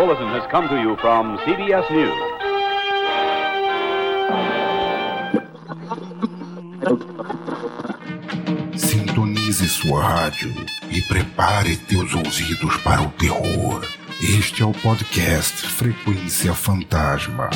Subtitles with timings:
[0.00, 2.18] bulletin has come to you from CBS News.
[8.80, 10.54] Sintonize sua rádio
[10.90, 13.84] e prepare teus ouvidos para o terror.
[14.22, 17.50] Este é o podcast Frequência Fantasma.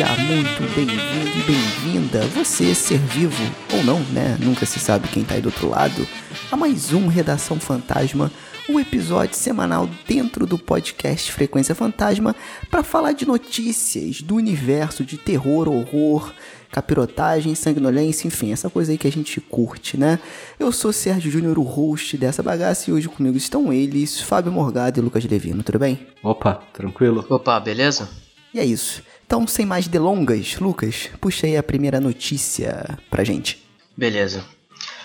[0.00, 4.38] Seja muito bem-vindo e bem-vinda, você ser vivo ou não, né?
[4.40, 6.08] Nunca se sabe quem tá aí do outro lado,
[6.50, 8.32] a mais um Redação Fantasma,
[8.66, 12.34] o um episódio semanal dentro do podcast Frequência Fantasma
[12.70, 16.32] para falar de notícias do universo de terror, horror,
[16.72, 20.18] capirotagem, sanguinolência, enfim, essa coisa aí que a gente curte, né?
[20.58, 24.98] Eu sou Sérgio Júnior, o host dessa bagaça, e hoje comigo estão eles, Fábio Morgado
[24.98, 26.06] e Lucas Levino, tudo bem?
[26.22, 27.22] Opa, tranquilo?
[27.28, 28.08] Opa, beleza?
[28.54, 29.02] E é isso.
[29.30, 33.62] Então, sem mais delongas, Lucas, puxa aí a primeira notícia pra gente.
[33.96, 34.44] Beleza.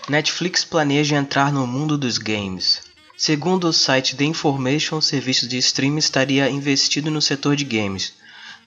[0.09, 2.81] Netflix planeja entrar no mundo dos games.
[3.15, 8.13] Segundo o site The Information, o serviço de streaming estaria investido no setor de games.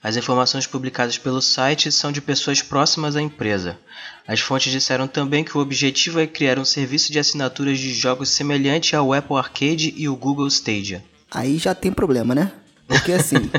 [0.01, 3.77] As informações publicadas pelo site são de pessoas próximas à empresa.
[4.25, 8.29] As fontes disseram também que o objetivo é criar um serviço de assinaturas de jogos
[8.29, 11.03] semelhante ao Apple Arcade e o Google Stadia.
[11.29, 12.49] Aí já tem problema, né?
[12.87, 13.51] Porque assim.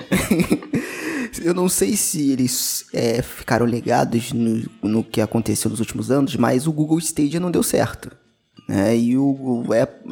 [1.41, 6.37] eu não sei se eles é, ficaram ligados no, no que aconteceu nos últimos anos,
[6.37, 8.11] mas o Google Stadia não deu certo.
[8.69, 8.97] Né?
[8.97, 9.65] E o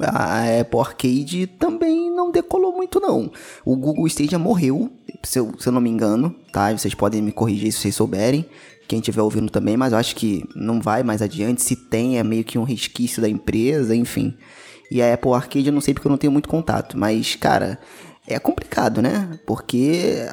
[0.02, 3.30] a Apple Arcade também não decolou muito, não.
[3.64, 4.90] O Google Stadia morreu,
[5.22, 6.72] se eu, se eu não me engano, tá?
[6.72, 8.44] Vocês podem me corrigir se vocês souberem.
[8.88, 11.62] Quem estiver ouvindo também, mas eu acho que não vai mais adiante.
[11.62, 14.34] Se tem, é meio que um resquício da empresa, enfim.
[14.90, 16.98] E a Apple Arcade eu não sei porque eu não tenho muito contato.
[16.98, 17.78] Mas, cara,
[18.26, 19.38] é complicado, né?
[19.46, 20.26] Porque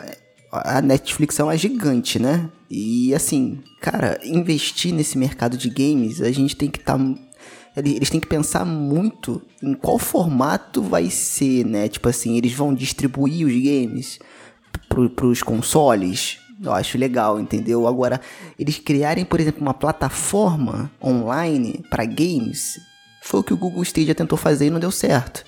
[0.64, 2.50] a Netflix é uma gigante, né?
[2.70, 6.98] E assim, cara, investir nesse mercado de games, a gente tem que estar.
[6.98, 7.16] Tá,
[7.78, 11.88] eles têm que pensar muito em qual formato vai ser, né?
[11.90, 14.20] Tipo assim, eles vão distribuir os games
[14.88, 16.38] para os consoles.
[16.64, 17.86] Eu acho legal, entendeu?
[17.86, 18.22] Agora,
[18.58, 22.80] eles criarem, por exemplo, uma plataforma online para games,
[23.22, 25.44] foi o que o Google Stadia tentou fazer e não deu certo.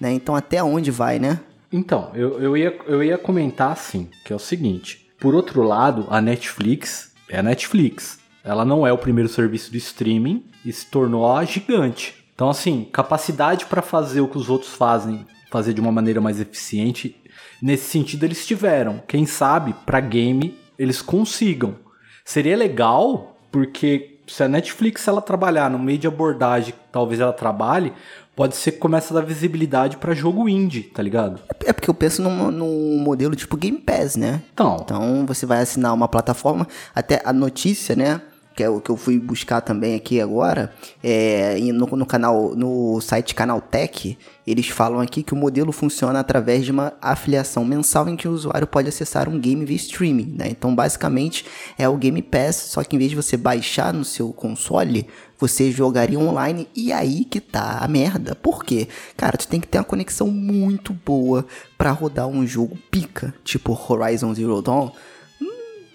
[0.00, 0.12] Né?
[0.12, 1.38] Então, até onde vai, né?
[1.72, 5.10] Então, eu, eu, ia, eu ia comentar assim, que é o seguinte.
[5.20, 8.18] Por outro lado, a Netflix é a Netflix.
[8.42, 12.24] Ela não é o primeiro serviço de streaming e se tornou a gigante.
[12.34, 16.40] Então, assim, capacidade para fazer o que os outros fazem, fazer de uma maneira mais
[16.40, 17.16] eficiente,
[17.60, 19.02] nesse sentido eles tiveram.
[19.06, 21.76] Quem sabe, para game, eles consigam.
[22.24, 27.92] Seria legal, porque se a Netflix ela trabalhar no meio de abordagem, talvez ela trabalhe,
[28.36, 31.40] pode ser que comece a dar visibilidade para jogo indie, tá ligado?
[31.64, 34.42] É porque eu penso num, num, modelo tipo Game Pass, né?
[34.52, 34.76] Então.
[34.80, 38.20] Então você vai assinar uma plataforma, até a notícia, né?
[38.58, 43.00] Que é o que eu fui buscar também aqui agora, é, no, no, canal, no
[43.00, 48.16] site Canaltech, eles falam aqui que o modelo funciona através de uma afiliação mensal em
[48.16, 50.48] que o usuário pode acessar um game via streaming, né?
[50.48, 51.46] Então, basicamente,
[51.78, 55.06] é o Game Pass, só que em vez de você baixar no seu console,
[55.38, 58.34] você jogaria online e aí que tá a merda.
[58.34, 58.88] Por quê?
[59.16, 63.78] Cara, tu tem que ter uma conexão muito boa para rodar um jogo pica, tipo
[63.88, 64.90] Horizon Zero Dawn,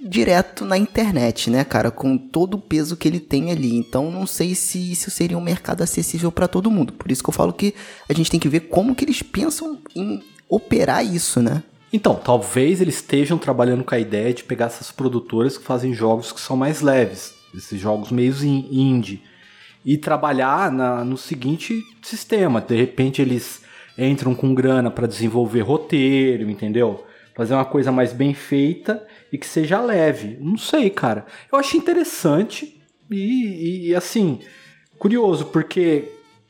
[0.04, 3.76] direto na internet, né, cara, com todo o peso que ele tem ali.
[3.76, 6.94] Então, não sei se isso seria um mercado acessível para todo mundo.
[6.94, 7.74] Por isso que eu falo que
[8.10, 11.64] a gente tem que ver como que eles pensam em operar isso, né?
[11.92, 16.32] Então, talvez eles estejam trabalhando com a ideia de pegar essas produtoras que fazem jogos
[16.32, 19.22] que são mais leves, esses jogos meio indie,
[19.86, 22.60] e trabalhar na, no seguinte sistema.
[22.60, 23.62] De repente eles
[23.98, 27.06] entram com grana para desenvolver roteiro, entendeu?
[27.36, 30.38] Fazer uma coisa mais bem feita e que seja leve.
[30.40, 31.26] Não sei, cara.
[31.52, 32.80] Eu acho interessante
[33.10, 34.40] e, e, assim,
[35.00, 36.08] curioso, porque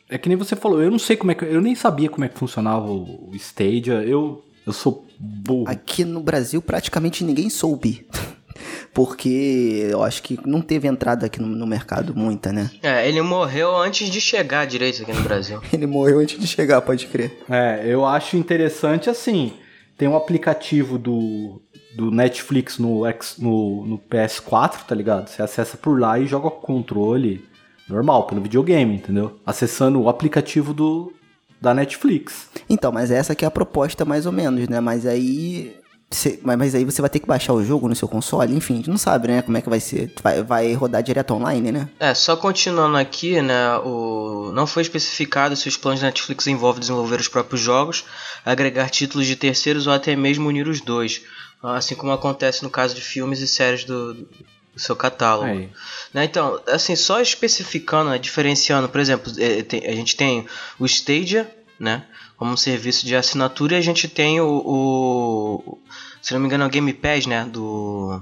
[0.10, 1.46] é que nem você falou, eu não sei como é que.
[1.46, 4.04] Eu nem sabia como é que funcionava o, o Stadia.
[4.04, 5.64] Eu, eu sou burro.
[5.66, 8.06] Aqui no Brasil praticamente ninguém soube.
[8.94, 12.70] porque eu acho que não teve entrada aqui no, no, mercado muita, né?
[12.84, 15.62] É, ele morreu antes de chegar direito aqui no Brasil.
[15.72, 17.44] ele morreu antes de chegar, pode crer.
[17.50, 19.54] É, eu acho interessante assim.
[19.98, 21.62] Tem um aplicativo do,
[21.96, 25.30] do Netflix no, X, no, no PS4, tá ligado?
[25.30, 27.48] Você acessa por lá e joga com controle
[27.88, 29.40] normal, pelo videogame, entendeu?
[29.46, 31.14] Acessando o aplicativo do,
[31.62, 32.50] da Netflix.
[32.70, 34.80] Então, mas essa aqui é a proposta mais ou menos, né?
[34.80, 35.76] Mas aí
[36.14, 38.78] você, mas aí você vai ter que baixar o jogo no seu console, enfim, a
[38.78, 40.14] gente não sabe, né, como é que vai ser.
[40.22, 41.90] Vai, vai rodar direto online, né?
[42.00, 44.52] É, só continuando aqui, né, o...
[44.54, 48.06] não foi especificado se os planos da Netflix envolvem desenvolver os próprios jogos,
[48.46, 51.24] agregar títulos de terceiros ou até mesmo unir os dois.
[51.64, 54.28] Assim como acontece no caso de filmes e séries do,
[54.76, 55.70] o seu catálogo.
[56.14, 60.46] Né, Então, assim, só especificando, né, diferenciando, por exemplo, é, a gente tem
[60.80, 61.50] o Stadia,
[61.80, 62.04] né,
[62.38, 65.78] como um serviço de assinatura, e a gente tem o, o-
[66.22, 68.22] se não me engano, é o Game Pass, né, do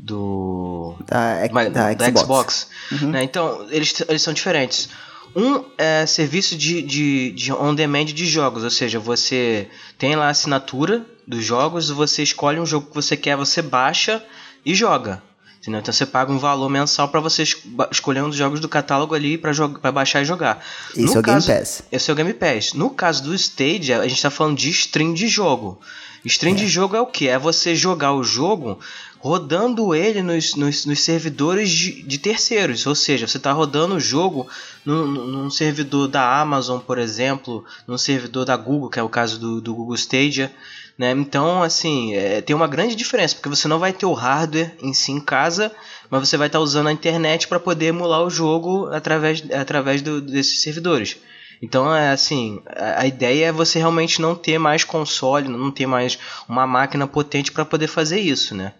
[0.00, 2.68] do Da, mas- da Xbox.
[2.92, 3.10] Uhum.
[3.10, 3.24] né?
[3.24, 4.88] Então, eles, eles são diferentes.
[5.34, 10.30] Um é serviço de, de, de on-demand de jogos, ou seja, você tem lá a
[10.30, 14.24] assinatura dos jogos, você escolhe um jogo que você quer, você baixa
[14.64, 15.22] e joga.
[15.60, 15.80] entendeu?
[15.80, 17.42] Então você paga um valor mensal para você
[17.90, 19.52] escolher um dos jogos do catálogo ali para
[19.92, 20.64] baixar e jogar.
[20.90, 21.82] Esse No é o Game caso- Pass.
[21.92, 22.72] esse é o Game Pass.
[22.72, 25.78] No caso do Stadia, a gente tá falando de stream de jogo.
[26.24, 27.28] Stream de jogo é o que?
[27.28, 28.78] É você jogar o jogo
[29.20, 32.86] rodando ele nos, nos, nos servidores de, de terceiros.
[32.86, 34.46] Ou seja, você tá rodando o jogo
[34.84, 39.08] num, num- num servidor da Amazon, por exemplo, num servidor da Google, que é o
[39.08, 40.52] caso do, do Google Stadia.
[40.98, 41.12] Né?
[41.12, 44.92] Então, assim, é, tem uma grande diferença, porque você não vai ter o hardware em
[44.92, 45.70] si em casa,
[46.10, 50.20] mas você vai estar usando a internet para poder emular o jogo através, através do-
[50.20, 51.16] desses servidores.
[51.62, 55.86] Então, é assim, a, a ideia é você realmente não ter mais console, não ter
[55.86, 56.18] mais
[56.48, 58.74] uma máquina potente para poder fazer isso, né?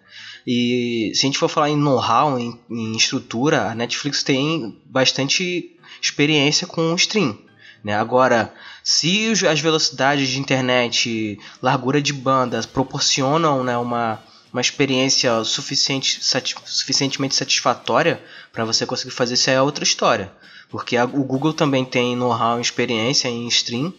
[0.47, 5.77] E se a gente for falar em know-how, em, em estrutura, a Netflix tem bastante
[6.01, 7.37] experiência com o stream.
[7.83, 7.95] Né?
[7.95, 8.53] Agora,
[8.83, 14.21] se as velocidades de internet, largura de banda proporcionam né, uma,
[14.53, 18.21] uma experiência suficiente, sati- suficientemente satisfatória
[18.53, 20.33] para você conseguir fazer isso, é outra história.
[20.69, 23.93] Porque a- o Google também tem know-how e experiência em stream,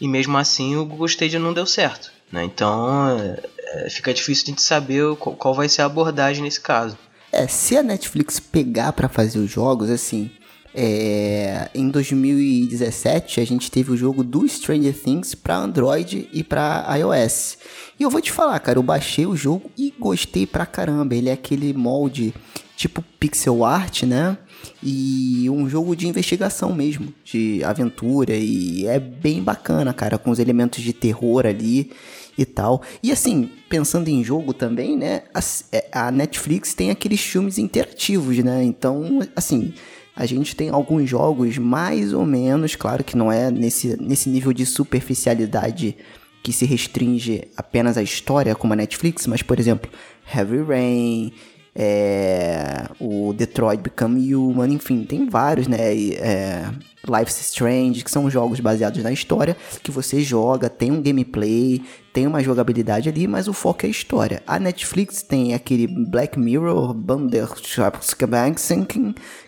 [0.00, 2.10] e mesmo assim o Google Stadia não deu certo.
[2.32, 2.44] Né?
[2.44, 3.42] Então é,
[3.86, 6.96] é, fica difícil de gente saber qual, qual vai ser a abordagem nesse caso.
[7.30, 10.30] É, se a Netflix pegar pra fazer os jogos, assim,
[10.80, 16.86] é, em 2017 a gente teve o jogo do Stranger Things pra Android e pra
[16.96, 17.58] iOS.
[17.98, 21.16] E eu vou te falar, cara, eu baixei o jogo e gostei pra caramba.
[21.16, 22.32] Ele é aquele molde
[22.76, 24.38] tipo pixel art, né?
[24.80, 30.38] E um jogo de investigação mesmo, de aventura e é bem bacana, cara, com os
[30.38, 31.90] elementos de terror ali
[32.36, 32.82] e tal.
[33.02, 35.22] E assim, pensando em jogo também, né?
[35.34, 38.62] as- é, A, Netflix tem aqueles filmes interativos, né?
[38.62, 39.74] Então, assim,
[40.18, 44.52] a gente tem alguns jogos mais ou menos, claro que não é nesse, nesse nível
[44.52, 45.96] de superficialidade
[46.42, 49.88] que se restringe apenas à história, como a Netflix, mas, por exemplo,
[50.34, 51.32] Heavy Rain,
[51.80, 55.78] é, o Detroit Become Human, enfim, tem vários, né?
[56.14, 56.68] É,
[57.08, 61.80] Life's Strange, que são jogos baseados na história, que você joga, tem um gameplay,
[62.12, 64.42] tem uma jogabilidade ali, mas o foco é a história.
[64.44, 67.78] A Netflix tem aquele Black Mirror, Bandersnatch,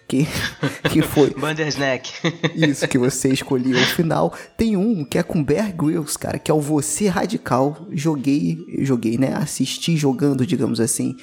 [0.06, 0.24] que,
[0.88, 2.12] que foi Bandersnack.
[2.54, 4.32] isso que você escolheu o final.
[4.56, 7.88] Tem um que é com Bear Grylls, cara, que é o Você Radical.
[7.90, 9.34] Joguei, joguei, né?
[9.34, 11.16] Assisti jogando, digamos assim.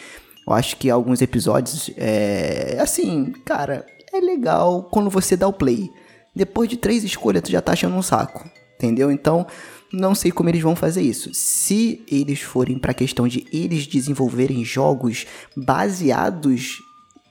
[0.47, 5.91] Eu acho que alguns episódios, é assim, cara, é legal quando você dá o play.
[6.33, 9.11] Depois de três escolhas, tu já tá achando um saco, entendeu?
[9.11, 9.45] Então,
[9.91, 11.33] não sei como eles vão fazer isso.
[11.33, 16.77] Se eles forem pra questão de eles desenvolverem jogos baseados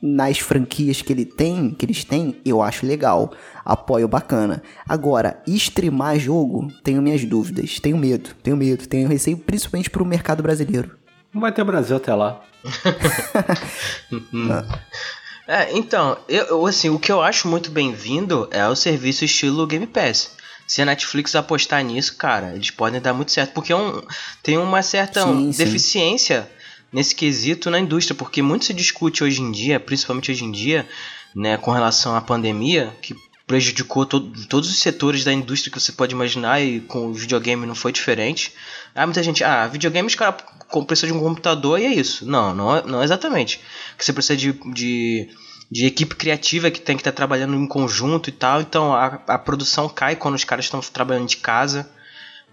[0.02, 3.32] nas franquias que ele tem, que eles têm, eu acho legal.
[3.64, 4.62] Apoio bacana.
[4.86, 7.80] Agora, streamar jogo, tenho minhas dúvidas.
[7.80, 11.05] Tenho medo, tenho medo, tenho receio, principalmente pro mercado brasileiro.
[11.36, 12.40] Não vai ter Brasil até lá.
[15.48, 19.64] É, então, eu, eu, assim, o que eu acho muito bem-vindo é o serviço estilo
[19.64, 20.32] Game Pass.
[20.66, 23.52] Se a Netflix apostar nisso, cara, eles podem dar muito certo.
[23.52, 24.02] Porque é um,
[24.42, 25.64] tem uma certa Sim, sim.
[25.64, 26.50] deficiência
[26.92, 28.16] nesse quesito na indústria.
[28.16, 30.84] Porque muito se discute hoje em dia, principalmente hoje em dia,
[31.32, 33.14] né, com relação à pandemia, que
[33.46, 37.64] prejudicou to todos os setores da indústria que você pode imaginar e com o videogame
[37.66, 38.52] não foi diferente.
[38.94, 42.26] Ah, muita gente, ah, videogame os caras com- precisa de um computador e é isso.
[42.26, 43.60] Não, não, não exatamente.
[43.96, 45.28] Que você precisa de, de,
[45.70, 48.60] de equipe criativa que tem que estar trabalhando em conjunto e tal.
[48.60, 51.88] Então a, a produção cai quando os caras estão trabalhando de casa,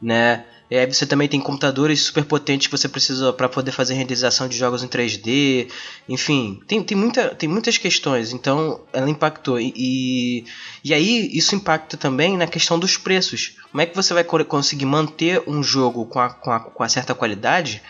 [0.03, 0.45] né?
[0.72, 4.48] E aí você também tem computadores super potentes que você precisa para poder fazer renderização
[4.48, 5.67] de jogos em 3D.
[6.10, 8.33] Enfim, tem, tem, muita, tem muitas questões.
[8.33, 9.60] Então ela impactou.
[9.60, 10.45] E, e,
[10.83, 13.55] e aí isso impacta também na questão dos preços.
[13.72, 16.83] Como é que você vai co- conseguir manter um jogo com a, com a, com
[16.83, 17.81] a certa qualidade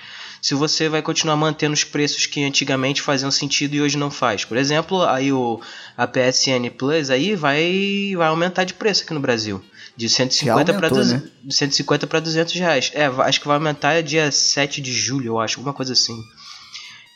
[0.41, 4.43] se você vai continuar mantendo os preços que antigamente faziam sentido e hoje não faz.
[4.43, 5.61] Por exemplo, aí o
[5.95, 9.63] a PSN Plus aí vai vai aumentar de preço aqui no Brasil.
[9.95, 11.23] De 150 para né?
[11.43, 12.91] de 150 para 200 reais.
[12.95, 16.19] É, acho que vai aumentar dia 7 de julho, eu acho, alguma coisa assim.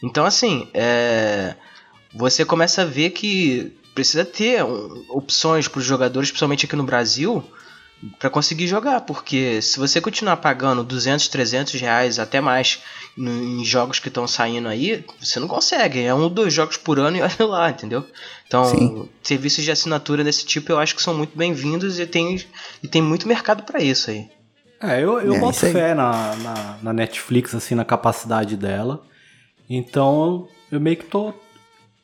[0.03, 1.55] Então, assim, é,
[2.13, 4.63] você começa a ver que precisa ter
[5.09, 7.43] opções para os jogadores, principalmente aqui no Brasil,
[8.19, 9.01] para conseguir jogar.
[9.01, 12.79] Porque se você continuar pagando 200, 300 reais, até mais,
[13.17, 16.01] em jogos que estão saindo aí, você não consegue.
[16.01, 18.05] É um ou dois jogos por ano e olha lá, entendeu?
[18.47, 19.09] Então, Sim.
[19.23, 22.43] serviços de assinatura desse tipo eu acho que são muito bem-vindos e tem,
[22.83, 24.29] e tem muito mercado para isso aí.
[24.79, 29.01] É, eu, eu É, boto fé na, na, na Netflix, assim, na capacidade dela.
[29.67, 31.33] Então, eu meio que tô,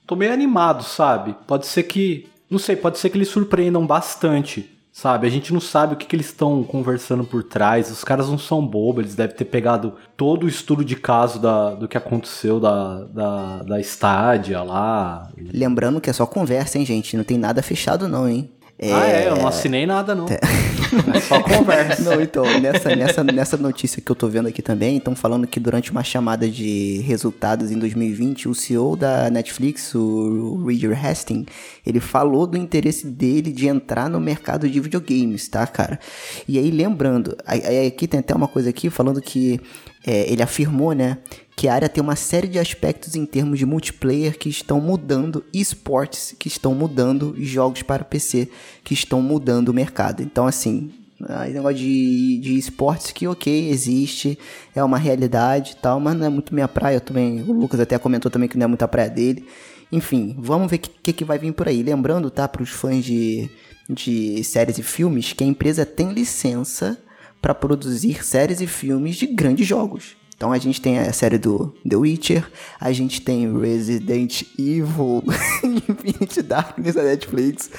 [0.07, 1.35] tô meio animado, sabe?
[1.47, 2.27] Pode ser que.
[2.49, 5.25] Não sei, pode ser que eles surpreendam bastante, sabe?
[5.25, 7.89] A gente não sabe o que, que eles estão conversando por trás.
[7.89, 11.71] Os caras não são bobos, eles devem ter pegado todo o estudo de caso da,
[11.71, 15.27] do que aconteceu da, da, da estádia lá.
[15.51, 17.17] Lembrando que é só conversa, hein, gente?
[17.17, 18.51] Não tem nada fechado, não, hein?
[18.91, 20.25] Ah, é, eu não assinei nada, não.
[20.27, 22.03] É só conversa.
[22.03, 25.59] Não, então, nessa, nessa, nessa notícia que eu tô vendo aqui também, estão falando que
[25.59, 31.47] durante uma chamada de resultados em 2020, o CEO da Netflix, o Reed Hastings,
[31.85, 35.99] ele falou do interesse dele de entrar no mercado de videogames, tá, cara?
[36.47, 39.59] E aí, lembrando, aqui tem até uma coisa aqui falando que
[40.05, 41.17] é, ele afirmou, né,
[41.55, 45.43] que a área tem uma série de aspectos em termos de multiplayer que estão mudando,
[45.53, 48.49] esportes que estão mudando, jogos para PC
[48.83, 50.23] que estão mudando o mercado.
[50.23, 50.91] Então, assim,
[51.29, 54.37] aí negócio de, esportes que, ok, existe,
[54.75, 57.41] é uma realidade e tal, mas não é muito minha praia também.
[57.43, 59.47] O Lucas até comentou também que não é muito a praia dele.
[59.91, 61.83] Enfim, vamos ver o que, que, que vai vir por aí.
[61.83, 63.49] Lembrando, tá, para os fãs de,
[63.87, 66.97] de séries e filmes, que a empresa tem licença
[67.39, 70.15] para produzir séries e filmes de grandes jogos.
[70.35, 75.23] Então a gente tem a série do The Witcher, a gente tem Resident Evil
[75.63, 77.69] Infinite Darkness da Netflix,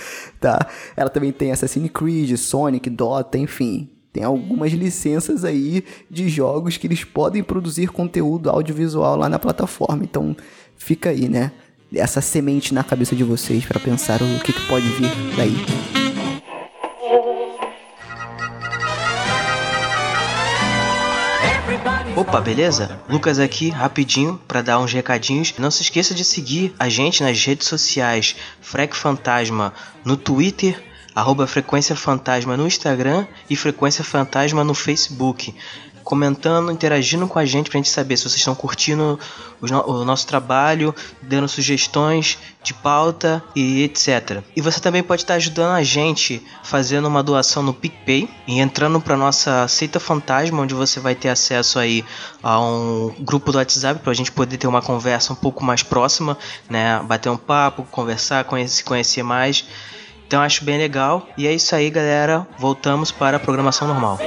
[0.40, 0.66] tá?
[0.96, 3.90] Ela também tem Assassin's Creed, Sonic, Dota, enfim.
[4.12, 10.04] Tem algumas licenças aí de jogos que eles podem produzir conteúdo audiovisual lá na plataforma.
[10.04, 10.36] Então
[10.76, 11.50] fica aí, né?
[11.92, 15.93] Essa semente na cabeça de vocês para pensar o que, que pode vir daí.
[22.16, 23.00] Opa, beleza?
[23.08, 25.54] Lucas aqui, rapidinho, para dar uns recadinhos.
[25.58, 29.72] Não se esqueça de seguir a gente nas redes sociais Frec Fantasma
[30.04, 30.82] no Twitter,
[31.14, 35.54] arroba Frequência Fantasma no Instagram e Frequência Fantasma no Facebook.
[36.04, 39.18] Comentando, interagindo com a gente pra gente saber se vocês estão curtindo
[39.60, 44.42] o, no- o nosso trabalho, dando sugestões de pauta e etc.
[44.54, 49.00] E você também pode estar ajudando a gente fazendo uma doação no PicPay e entrando
[49.00, 52.04] para nossa Seita Fantasma, onde você vai ter acesso aí
[52.42, 55.82] a um grupo do WhatsApp para a gente poder ter uma conversa um pouco mais
[55.82, 56.36] próxima,
[56.68, 57.00] né?
[57.04, 59.64] Bater um papo, conversar, conhecer, conhecer mais.
[60.26, 61.26] Então acho bem legal.
[61.36, 62.46] E é isso aí, galera.
[62.58, 64.18] Voltamos para a programação normal.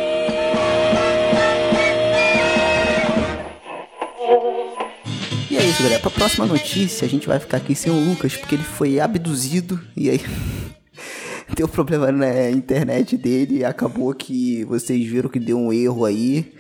[5.78, 6.00] Isso, galera.
[6.02, 9.80] Pra próxima notícia, a gente vai ficar aqui sem o Lucas, porque ele foi abduzido
[9.96, 10.22] e aí.
[11.56, 16.54] Deu problema na internet dele e acabou que vocês viram que deu um erro aí.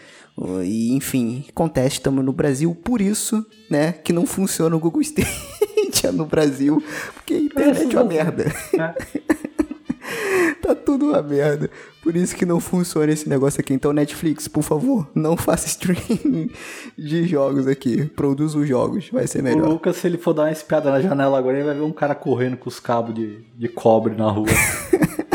[0.63, 5.27] E enfim, acontece, estamos no Brasil, por isso, né, que não funciona o Google Stadia
[6.13, 6.81] no Brasil,
[7.15, 8.45] porque a internet é uma merda.
[10.67, 11.69] Tá tudo uma merda.
[12.01, 13.73] Por isso que não funciona esse negócio aqui.
[13.73, 16.49] Então, Netflix, por favor, não faça streaming
[16.97, 18.05] de jogos aqui.
[18.05, 19.69] Produza os jogos, vai ser O melhor.
[19.69, 22.15] Lucas, se ele for dar uma espiada na janela agora, ele vai ver um cara
[22.15, 24.47] correndo com os cabos de, de cobre na rua.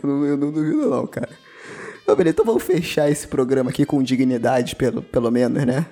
[0.00, 1.28] Eu não, eu não duvido, não, cara.
[2.02, 5.86] Então, beleza, então vamos fechar esse programa aqui com dignidade, pelo, pelo menos, né?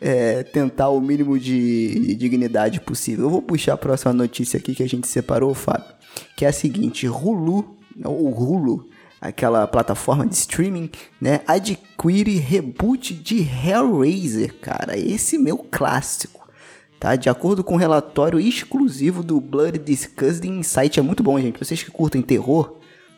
[0.00, 3.26] É, tentar o mínimo de dignidade possível.
[3.26, 5.94] Eu vou puxar a próxima notícia aqui que a gente separou, Fábio,
[6.36, 8.88] que é a seguinte: Hulu, ou Hulu,
[9.20, 10.90] aquela plataforma de streaming,
[11.20, 14.96] né, adquire reboot de Hellraiser, cara.
[14.98, 16.40] Esse meu clássico.
[16.98, 17.16] Tá?
[17.16, 21.58] De acordo com um relatório exclusivo do Blood Disgusting site é muito bom, gente.
[21.58, 22.76] Vocês que curtem terror,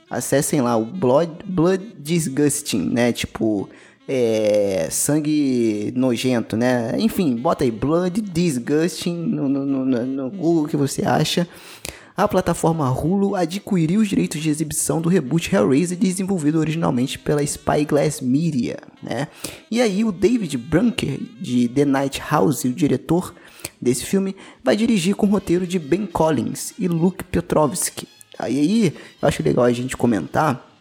[0.08, 3.12] acessem lá o Blood, Blood Disgusting, né?
[3.12, 3.68] Tipo,
[4.08, 6.94] é, sangue nojento, né?
[6.98, 11.46] Enfim, bota aí Blood Disgusting no, no, no, no- Google que você acha.
[12.14, 18.20] A plataforma Hulu adquiriu os direitos de exibição do reboot Hellraiser desenvolvido originalmente pela Spyglass
[18.20, 19.28] Media, né?
[19.70, 23.34] E aí o David Brunker de The Night House, o diretor
[23.80, 28.06] desse filme, vai dirigir com o roteiro de Ben Collins e Luke Petrovsky.
[28.38, 30.71] Aí, aí eu acho legal a gente comentar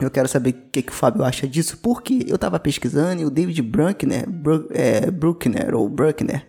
[0.00, 3.24] eu quero saber o que, que o Fábio acha disso, porque eu tava pesquisando e
[3.24, 6.46] o David Bruckner, Bru- é, Bruckner, ou Bruckner,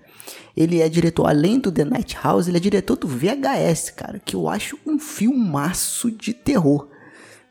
[0.56, 4.36] ele é diretor, além do The Night House, ele é diretor do VHS, cara, que
[4.36, 6.88] eu acho um filmaço de terror,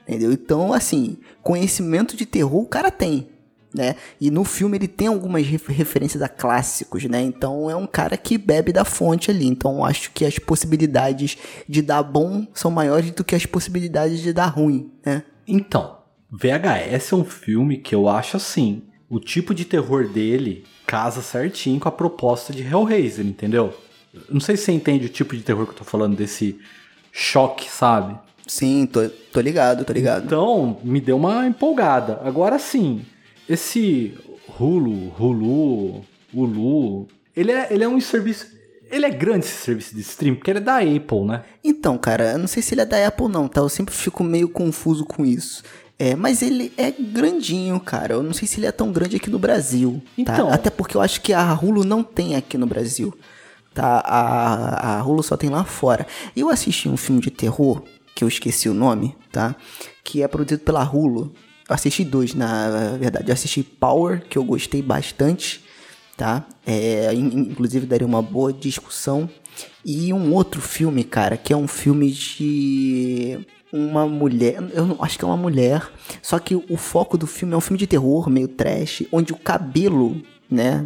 [0.07, 0.33] entendeu?
[0.33, 3.29] Então, assim, conhecimento de terror o cara tem,
[3.75, 3.97] né?
[4.21, 7.21] E no filme ele tem algumas ref- referências a clássicos, né?
[7.23, 9.47] Então é um cara que bebe da fonte ali.
[9.47, 11.37] Então acho que as possibilidades
[11.69, 15.23] de dar bom são maiores do que as possibilidades de dar ruim, né?
[15.49, 15.97] Então,
[16.31, 18.83] VHS é um filme que eu acho assim.
[19.09, 23.75] o tipo de terror dele casa certinho com a proposta de Hellraiser, entendeu?
[24.29, 26.59] Não sei se você entende o tipo de terror que eu tô falando, desse
[27.11, 28.19] choque, sabe?
[28.47, 30.27] Sim, tô, tô ligado, tô ligado.
[30.27, 32.21] Então, me deu uma empolgada.
[32.23, 33.03] Agora sim,
[33.49, 34.15] esse
[34.59, 38.58] Hulu, Hulu, Hulu, ele é, ele é um serviço.
[38.91, 41.45] Ele é grande esse serviço de stream, porque ele é da Apple, né?
[41.63, 43.61] Então, cara, eu não sei se ele é da Apple não, tá?
[43.61, 45.63] Eu sempre fico meio confuso com isso.
[45.99, 48.15] É, mas ele é grandinho, cara.
[48.15, 50.01] Eu não sei se ele é tão grande aqui no Brasil.
[50.05, 50.13] Tá?
[50.17, 50.53] Então.
[50.53, 53.13] Até porque eu acho que a Hulu não tem aqui no Brasil.
[53.75, 54.01] Tá?
[54.05, 56.07] A, a Hulu só tem lá fora.
[56.37, 57.83] Eu assisti um filme de terror,
[58.15, 59.57] que eu esqueci o nome, tá?
[60.05, 61.33] Que é produzido pela Hulu.
[61.69, 63.29] Eu assisti dois, na verdade.
[63.29, 65.65] Eu assisti Power, que eu gostei bastante,
[66.19, 66.45] tá?
[66.67, 69.31] É, in- inclusive daria uma boa discussão.
[69.85, 73.39] E um outro filme, cara, que é um filme de
[73.73, 75.89] uma mulher, eu não, acho que é uma mulher,
[76.21, 79.37] só que o foco do filme é um filme de terror, meio trash, onde o
[79.37, 80.21] cabelo,
[80.51, 80.85] né,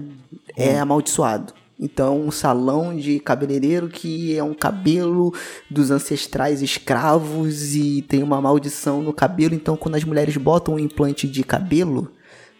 [0.57, 1.55] é amaldiçoado.
[1.79, 5.35] Então, um salão de cabeleireiro que é um cabelo
[5.69, 9.55] dos ancestrais escravos e tem uma maldição no cabelo.
[9.55, 12.13] Então, quando as mulheres botam um implante de cabelo,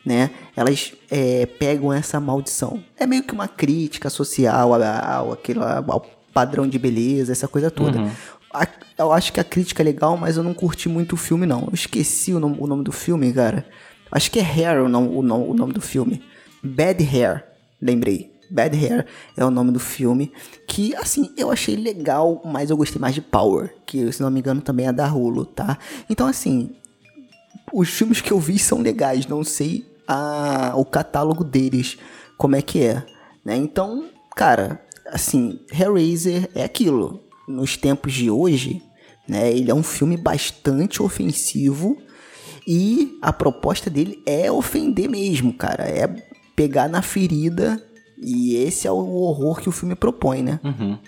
[0.05, 2.83] né, elas é, pegam essa maldição.
[2.99, 5.39] É meio que uma crítica social ao, ao,
[5.89, 7.99] ao padrão de beleza, essa coisa toda.
[8.53, 8.67] A-
[8.99, 11.63] eu acho que a crítica é legal, mas eu não curti muito o filme, não.
[11.63, 13.65] Eu esqueci o nome, o nome do filme, cara.
[14.11, 16.23] Acho que é Hair o nome, o nome, o nome do filme.
[16.63, 17.45] Bad Hair,
[17.81, 18.31] lembrei.
[18.51, 19.07] Bad Hair
[19.37, 20.31] é o nome do filme.
[20.69, 23.75] Que, assim, eu achei legal, mas eu gostei mais de Power.
[23.87, 25.79] Que, se não me engano, também é da Hulu, tá?
[26.11, 26.71] Então, assim,
[27.73, 31.99] os filmes que eu vi são legais, não sei a, o catálogo deles,
[32.37, 33.05] como é que é,
[33.45, 33.57] né?
[33.57, 37.23] Então, cara, assim, Hellraiser é aquilo.
[37.47, 38.83] Nos tempos de hoje,
[39.29, 39.51] né?
[39.51, 41.99] Ele é um filme bastante ofensivo
[42.67, 45.85] e a proposta dele é ofender mesmo, cara.
[45.85, 46.07] É
[46.55, 47.83] pegar na ferida
[48.19, 50.61] e esse é o horror que o filme propõe, né?
[50.63, 50.99] Uhum.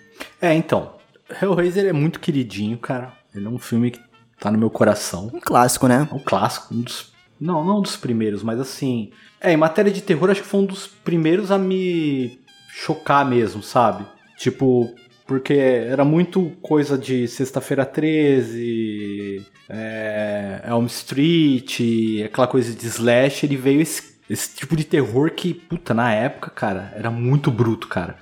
[0.41, 0.95] É, então,
[1.41, 3.13] Hellraiser é muito queridinho, cara.
[3.35, 4.01] Ele é um filme que
[4.41, 5.31] tá no meu coração.
[5.33, 6.09] Um clássico, né?
[6.11, 7.14] É um clássico, um dos.
[7.41, 9.11] Não, não um dos primeiros, mas assim.
[9.41, 12.39] É, em matéria de terror, acho que foi um dos primeiros a me
[12.71, 14.07] chocar mesmo, sabe?
[14.37, 14.93] Tipo,
[15.27, 21.81] porque era muito coisa de Sexta-feira 13, é, Elm Street,
[22.25, 23.47] aquela coisa de slash.
[23.47, 27.89] Ele veio esse, esse tipo de terror que, puta, na época, cara, era muito bruto,
[27.89, 28.17] cara.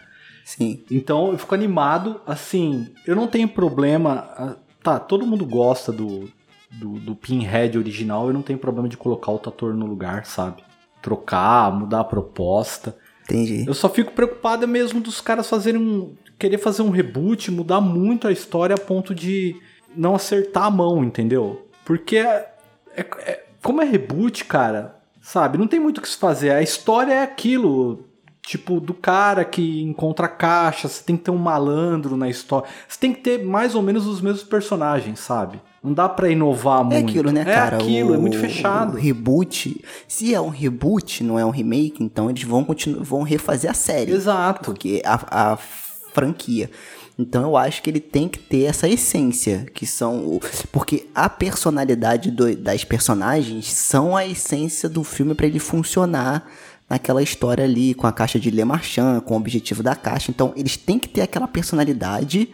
[0.45, 0.83] Sim.
[0.91, 4.59] Então eu fico animado, assim, eu não tenho problema.
[4.83, 6.29] Tá, todo mundo gosta do,
[6.73, 10.63] do, do Pinhead original, eu não tenho problema de colocar outro ator no lugar, sabe?
[11.01, 12.97] Trocar, mudar a proposta.
[13.25, 13.65] Entendi.
[13.67, 16.15] Eu só fico preocupado mesmo dos caras fazerem um.
[16.39, 19.55] querer fazer um reboot, mudar muito a história a ponto de
[19.95, 21.69] não acertar a mão, entendeu?
[21.85, 22.53] Porque é,
[22.97, 25.57] é- é- como é reboot, cara, sabe?
[25.59, 26.51] Não tem muito o que se fazer.
[26.51, 28.07] A história é aquilo.
[28.45, 32.69] Tipo, do cara que encontra a caixa, você tem que ter um malandro na história.
[32.89, 35.61] Você tem que ter mais ou menos os mesmos personagens, sabe?
[35.83, 37.09] Não dá pra inovar É muito.
[37.11, 37.77] aquilo, né, é cara?
[37.79, 38.95] aquilo, é O- muito fechado.
[38.95, 43.23] O reboot, se é um reboot, não é um remake, então eles vão continuar, vão
[43.23, 44.13] refazer a série.
[44.13, 44.63] Exato.
[44.65, 46.71] Porque a, a franquia.
[47.19, 50.19] Então eu acho que ele tem que ter essa essência, que são.
[50.25, 50.41] o-
[50.71, 56.47] Porque a personalidade do- das personagens são a essência do filme pra ele funcionar
[56.89, 60.31] naquela história ali, com a caixa de Le Marchand, com o objetivo da caixa.
[60.31, 62.49] Então eles têm que ter aquela personalidade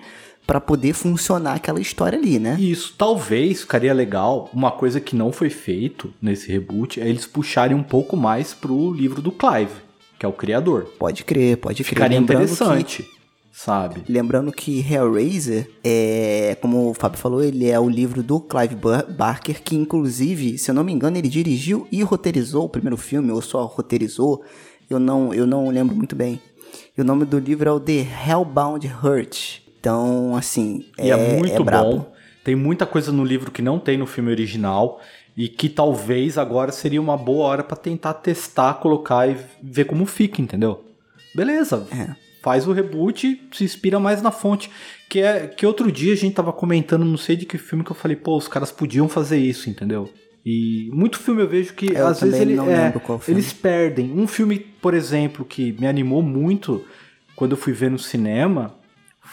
[0.48, 2.56] pra poder funcionar aquela história ali, né?
[2.58, 4.48] Isso talvez ficaria legal.
[4.50, 8.90] Uma coisa que não foi feito nesse reboot é eles puxarem um pouco mais pro
[8.94, 9.74] livro do Clive,
[10.18, 10.84] que é o criador.
[10.98, 11.88] Pode crer, pode crer.
[11.94, 13.04] Ficaria Lembrando que- interessante,
[13.52, 14.02] sabe?
[14.08, 19.04] Lembrando que Hellraiser, é, como o Fábio falou, ele é o livro do Clive Bar-
[19.06, 23.30] Barker, que inclusive, se eu não me engano, ele dirigiu e roteirizou o primeiro filme,
[23.32, 24.42] ou só roteirizou,
[24.88, 26.40] eu não, eu não lembro muito bem.
[26.96, 29.67] E o nome do livro é o The Hellbound Heart.
[29.80, 31.90] Então, assim, E é, muito brabo.
[31.98, 32.12] bom.
[32.42, 35.00] Tem muita coisa no livro que não tem no filme original
[35.36, 40.06] e que talvez agora seria uma boa hora pra tentar testar, colocar e ver como
[40.06, 40.84] fica, entendeu?
[41.34, 41.86] Beleza.
[41.92, 42.14] É.
[42.42, 44.70] Faz o reboot, se inspira mais na fonte.
[45.08, 47.90] Que é que outro dia a gente tava comentando, não sei de que filme que
[47.92, 50.10] eu falei, pô, os caras podiam fazer isso, entendeu?
[50.44, 52.92] E muito filme eu vejo que Eu às vezes ele, é,
[53.28, 54.10] eles perdem.
[54.12, 56.84] Um filme, por exemplo, que me animou muito
[57.36, 58.77] quando eu fui ver no cinema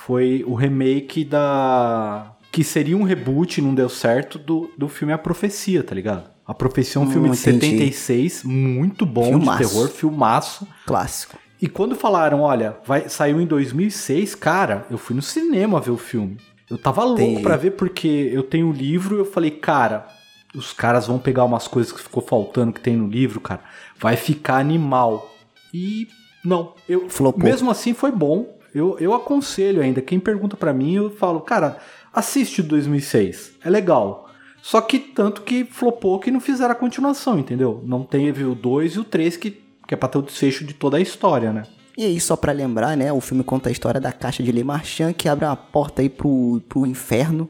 [0.06, 2.32] foi o remake da.
[2.52, 6.30] Que seria um reboot, não deu certo, do, do filme A Profecia, tá ligado?
[6.48, 7.66] A Profecia é um Hum, filme de entendi.
[7.68, 9.64] 76, muito bom Filmaço.
[9.64, 10.68] de terror, filmaço.
[10.86, 11.38] Clássico.
[11.62, 15.98] E quando falaram, olha, vai, saiu em 2006, cara, eu fui no cinema ver o
[15.98, 16.38] filme.
[16.70, 20.08] Eu tava louco pra ver porque eu tenho o livro e eu falei, cara,
[20.54, 23.62] os caras vão pegar umas coisas que ficou faltando que tem no livro, cara,
[24.00, 25.30] vai ficar animal.
[25.74, 26.08] E
[26.44, 27.44] não, eu Flopou.
[27.44, 28.56] mesmo assim foi bom.
[28.76, 30.02] Eu, eu aconselho ainda.
[30.02, 31.78] Quem pergunta pra mim, eu falo, cara,
[32.14, 34.30] assiste o 2006, é legal.
[34.62, 37.82] Só que tanto que flopou que não fizeram a continuação, entendeu?
[37.86, 39.52] Não teve o 2 e o 3 que,
[39.88, 41.64] que é pra ter o desfecho de toda a história, né?
[41.98, 44.66] E aí, só pra lembrar, né, o filme conta a história da caixa de Le
[44.66, 47.50] Marchand que abre uma porta aí pro, pro inferno,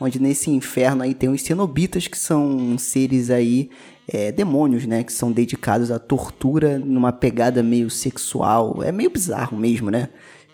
[0.00, 3.68] onde nesse inferno aí tem os cenobitas, que são seres aí,
[4.08, 9.58] é, demônios, né, que são dedicados à tortura numa pegada meio sexual, é meio bizarro
[9.58, 10.08] mesmo, né?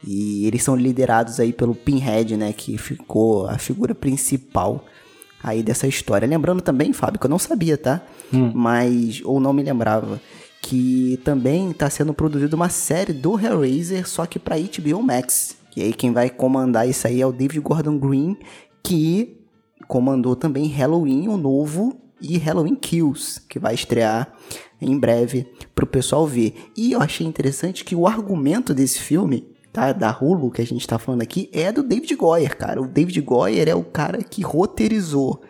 [0.06, 4.84] E eles são liderados aí pelo Pinhead, né, que ficou a figura principal
[5.42, 6.26] aí dessa história.
[6.26, 8.02] Lembrando também, Fábio, que eu não sabia, tá?
[8.54, 10.20] Mas, ou não me lembrava,
[10.62, 15.56] que também está sendo produzida uma série do Hellraiser, só que para HBO Max.
[15.76, 18.36] E aí quem vai comandar isso aí é o David Gordon Green,
[18.82, 19.38] que
[19.86, 24.32] comandou também Halloween, o novo, e Halloween Kills, que vai estrear
[24.80, 26.54] em breve pro pessoal ver.
[26.76, 30.86] E eu achei interessante que o argumento desse filme, tá, da Hulu que a gente
[30.86, 32.80] tá falando aqui, é do David Goyer, cara.
[32.80, 35.42] O David Goyer é o cara que roteirizou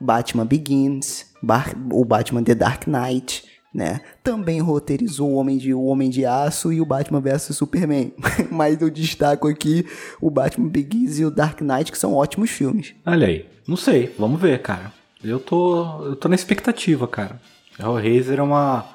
[0.00, 4.00] Batman Begins, Bar- o Batman The Dark Knight, né?
[4.22, 8.12] Também roteirizou o Homem de, o Homem de Aço e o Batman vs Superman.
[8.50, 9.84] Mas eu destaco aqui
[10.20, 12.94] o Batman Begins e o Dark Knight, que são ótimos filmes.
[13.04, 13.46] Olha aí.
[13.68, 14.92] Não sei, vamos ver, cara.
[15.24, 17.40] Eu tô, eu tô na expectativa, cara.
[17.78, 18.86] Hellraiser é uma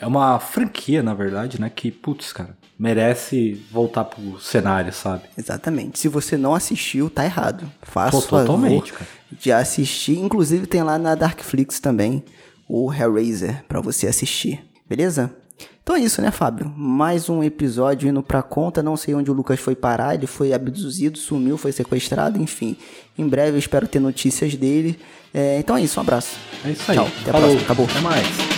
[0.00, 5.22] é uma franquia, na verdade, né, que putz, cara, merece voltar pro cenário, sabe?
[5.36, 5.98] Exatamente.
[5.98, 7.70] Se você não assistiu, tá errado.
[7.82, 9.06] Faça Pô, o favor totalmente, cara.
[9.32, 10.18] de assistir.
[10.18, 12.22] Inclusive tem lá na Darkflix também
[12.68, 14.64] o Hellraiser pra você assistir.
[14.88, 15.34] Beleza?
[15.82, 16.70] Então é isso, né, Fábio?
[16.76, 18.82] Mais um episódio indo pra conta.
[18.82, 20.14] Não sei onde o Lucas foi parar.
[20.14, 22.76] Ele foi abduzido, sumiu, foi sequestrado, enfim.
[23.16, 24.98] Em breve eu espero ter notícias dele.
[25.32, 26.36] É, então é isso, um abraço.
[26.64, 26.96] É isso aí.
[26.98, 27.48] Tchau, até a Falou.
[27.48, 27.62] próxima.
[27.62, 27.86] Acabou.
[27.86, 28.57] Até mais.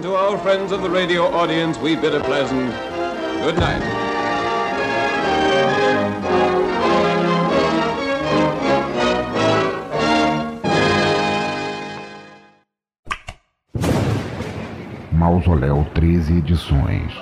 [0.00, 2.72] And to our friends of the radio audience, we bid a pleasant
[3.42, 3.82] good night.
[15.12, 17.12] Mausoléu 13 Edições.